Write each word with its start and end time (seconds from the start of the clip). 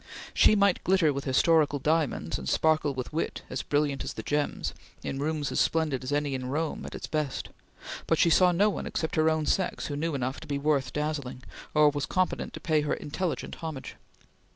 She 0.33 0.55
might 0.55 0.83
glitter 0.83 1.13
with 1.13 1.25
historical 1.25 1.77
diamonds 1.77 2.39
and 2.39 2.49
sparkle 2.49 2.95
with 2.95 3.13
wit 3.13 3.43
as 3.51 3.61
brilliant 3.61 4.03
as 4.03 4.13
the 4.13 4.23
gems, 4.23 4.73
in 5.03 5.19
rooms 5.19 5.51
as 5.51 5.59
splendid 5.59 6.03
as 6.03 6.11
any 6.11 6.33
in 6.33 6.47
Rome 6.47 6.87
at 6.87 6.95
its 6.95 7.05
best; 7.05 7.49
but 8.07 8.17
she 8.17 8.31
saw 8.31 8.51
no 8.51 8.71
one 8.71 8.87
except 8.87 9.15
her 9.15 9.29
own 9.29 9.45
sex 9.45 9.85
who 9.85 9.95
knew 9.95 10.15
enough 10.15 10.39
to 10.39 10.47
be 10.47 10.57
worth 10.57 10.91
dazzling, 10.91 11.43
or 11.75 11.91
was 11.91 12.07
competent 12.07 12.51
to 12.53 12.59
pay 12.59 12.81
her 12.81 12.95
intelligent 12.95 13.53
homage. 13.61 13.95